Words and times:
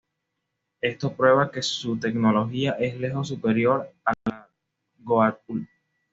Esto 0.81 1.13
prueba 1.13 1.51
que 1.51 1.61
su 1.61 1.95
tecnología 1.99 2.71
es 2.71 2.99
lejos 2.99 3.27
superior 3.27 3.93
a 4.03 4.13
la 4.25 4.49
Goa'uld. 4.97 5.67